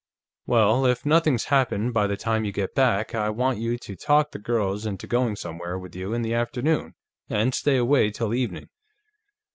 [0.47, 4.31] "Well, if nothing's happened by the time you get back, I want you to talk
[4.31, 6.95] the girls into going somewhere with you in the afternoon,
[7.29, 8.69] and stay away till evening.